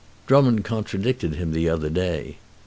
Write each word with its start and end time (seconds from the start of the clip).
"Drummond 0.25 0.63
contradicted 0.65 1.35
him 1.35 1.51
the 1.51 1.69
other 1.69 1.91
day." 1.91 2.37